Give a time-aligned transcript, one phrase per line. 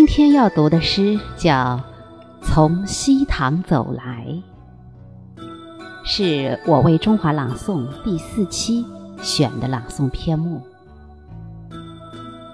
[0.00, 1.78] 今天要读的诗叫
[2.46, 4.26] 《从西塘走来》，
[6.06, 8.82] 是我为中华朗诵第四期
[9.20, 10.62] 选的朗诵篇目。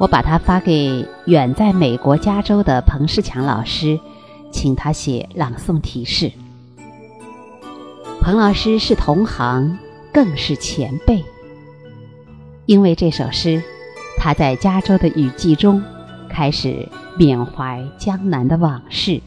[0.00, 4.00] 我把它发给远在美国加州的彭世强老师，
[4.50, 6.32] 请他写朗诵提示。
[8.20, 9.78] 彭老师是同行，
[10.12, 11.24] 更是前辈。
[12.66, 13.62] 因为这首诗，
[14.18, 15.80] 他在加州的雨季中
[16.36, 16.86] 开始
[17.16, 19.22] 缅怀江南的往事。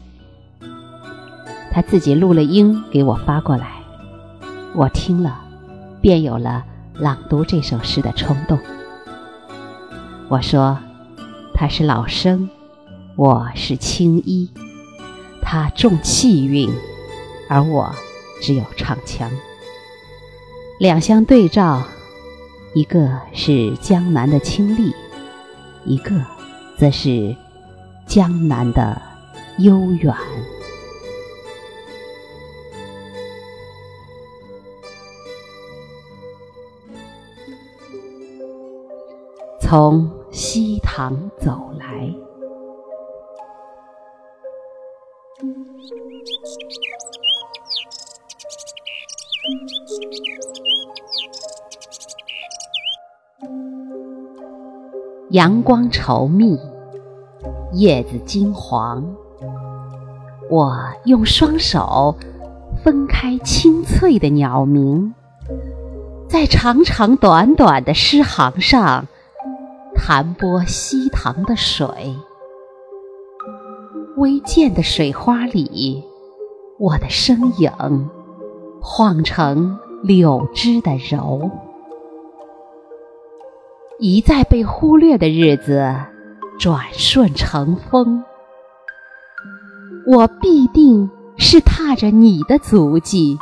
[1.72, 3.82] 他自己录了音给我发过来，
[4.76, 5.40] 我听了，
[6.00, 6.64] 便有了
[6.94, 8.60] 朗读这首诗的冲动。
[10.28, 10.78] 我说，
[11.52, 12.48] 他是老生，
[13.16, 14.48] 我是青衣，
[15.42, 16.70] 他重气韵，
[17.48, 17.92] 而我
[18.40, 19.28] 只有唱腔，
[20.78, 21.82] 两相对照。
[22.72, 24.94] 一个是江南的清丽，
[25.84, 26.14] 一个
[26.80, 27.36] 则是
[28.06, 28.98] 江南的
[29.58, 30.16] 悠远。
[39.60, 42.10] 从西塘走来。
[55.30, 56.58] 阳光稠密，
[57.72, 59.04] 叶子金黄。
[60.50, 62.16] 我用双手
[62.82, 65.14] 分开清脆的鸟鸣，
[66.28, 69.06] 在长长短短的诗行上
[69.94, 71.86] 弹拨溪塘的水。
[74.16, 76.02] 微溅的水花里，
[76.78, 78.10] 我的身影
[78.82, 81.50] 晃成柳枝的柔。
[83.98, 85.94] 一再被忽略的日子，
[86.60, 88.22] 转瞬成风。
[90.06, 93.38] 我必定是踏着你的足迹，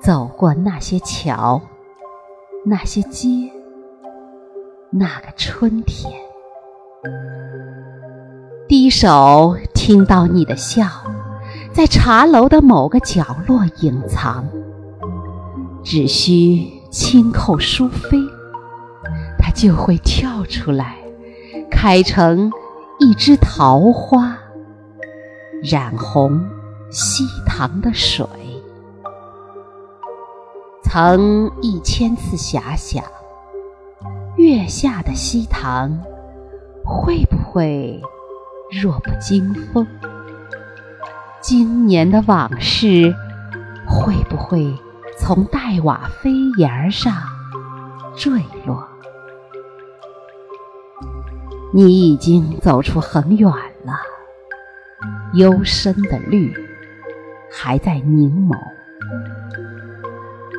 [0.00, 1.60] 走过那些桥，
[2.64, 3.50] 那些街，
[4.90, 6.14] 那个春天。
[8.68, 10.86] 低首听到你的笑，
[11.72, 14.46] 在茶楼的某个角落隐藏，
[15.82, 18.30] 只需轻扣书扉。
[19.54, 20.96] 就会跳出来，
[21.72, 22.52] 开成
[23.00, 24.38] 一枝桃花，
[25.64, 26.48] 染红
[26.90, 28.24] 西塘的水。
[30.84, 33.02] 曾一千次遐想，
[34.36, 35.98] 月下的西塘
[36.84, 38.00] 会不会
[38.70, 39.86] 弱不禁风？
[41.40, 43.12] 今年的往事
[43.88, 44.78] 会不会
[45.18, 47.12] 从黛瓦飞檐上
[48.14, 48.91] 坠落？
[51.74, 53.94] 你已经走出很远了，
[55.32, 56.54] 幽深的绿
[57.50, 58.54] 还在凝眸。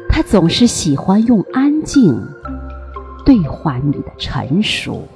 [0.10, 2.20] 他总是喜欢用安静
[3.24, 5.08] 兑换你的成熟，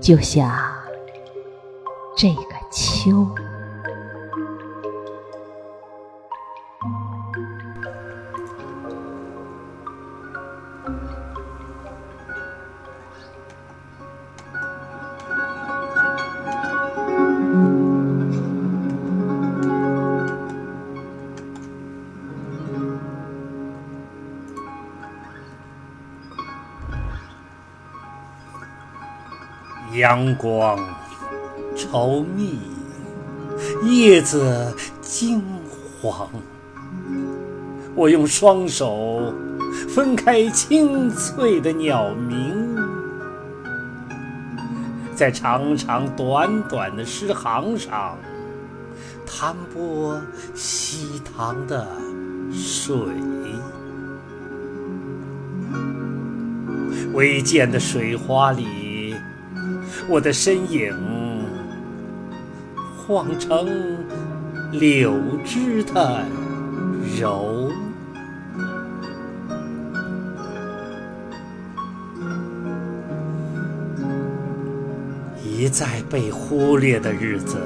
[0.00, 0.52] 就像
[2.16, 2.42] 这个
[2.72, 3.26] 秋。
[29.94, 30.78] 阳光
[31.76, 32.58] 稠密，
[33.84, 35.40] 叶子金
[36.00, 36.28] 黄。
[37.94, 39.32] 我用双手
[39.88, 42.76] 分开清脆的鸟鸣，
[45.14, 48.18] 在长长短短的诗行上
[49.24, 50.20] 弹拨
[50.56, 51.86] 溪塘的
[52.52, 52.96] 水。
[57.12, 58.83] 微见的水花里。
[60.06, 60.92] 我的身影
[62.96, 63.66] 晃成
[64.72, 65.14] 柳
[65.44, 66.24] 枝的
[67.18, 67.70] 柔，
[75.42, 77.56] 一再被忽略的日子，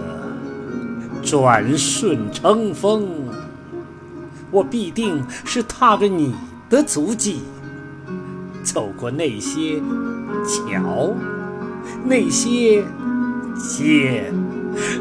[1.22, 3.08] 转瞬成风。
[4.50, 6.34] 我必定是踏着你
[6.70, 7.42] 的足迹，
[8.62, 9.80] 走过那些
[10.46, 11.14] 桥。
[12.04, 12.84] 那些
[13.56, 14.32] 街，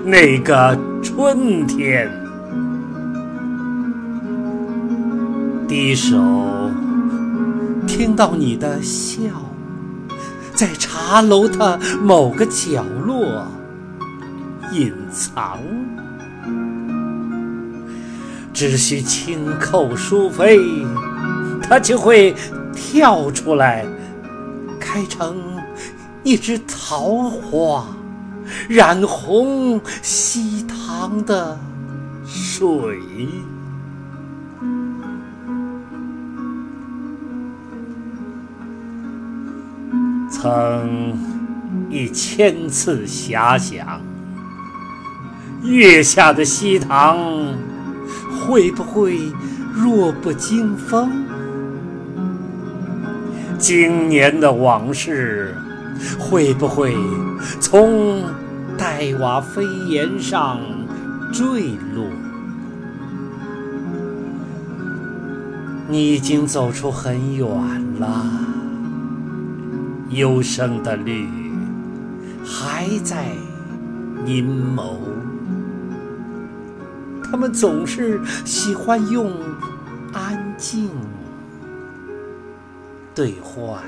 [0.04, 2.12] 那个春天，
[5.68, 6.18] 低首
[7.86, 9.22] 听到你的笑，
[10.54, 13.46] 在茶楼的某个角落
[14.74, 15.60] 隐藏。
[18.54, 20.86] 只需轻叩书扉，
[21.62, 22.36] 它就会
[22.74, 23.86] 跳出来，
[24.80, 25.38] 开成
[26.28, 27.86] 一枝桃花，
[28.68, 31.58] 染红西塘的
[32.26, 33.00] 水。
[40.30, 41.18] 曾
[41.90, 44.02] 一千次遐想，
[45.64, 47.18] 月下的西塘
[48.46, 49.18] 会不会
[49.74, 51.10] 弱不禁风？
[53.58, 55.56] 经年的往事
[56.20, 56.96] 会不会
[57.60, 58.24] 从
[58.78, 60.60] 黛瓦飞檐上
[61.34, 62.06] 坠落？
[65.90, 67.48] 你已经走出很远
[68.00, 68.26] 了。
[70.10, 71.28] 幽深的绿
[72.44, 73.26] 还在
[74.26, 75.00] 阴谋，
[77.24, 79.34] 他们总是喜欢用
[80.14, 80.90] 安静
[83.14, 83.84] 兑换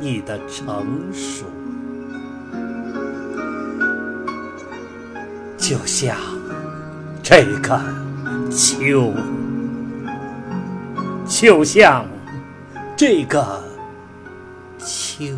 [0.00, 1.44] 你的成熟，
[5.56, 6.16] 就像
[7.22, 7.80] 这个
[8.50, 9.12] 秋，
[11.26, 12.06] 就像
[12.96, 13.62] 这个。
[14.78, 15.34] 秋。